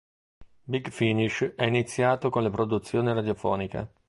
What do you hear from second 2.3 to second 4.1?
con le produzioni radiofoniche.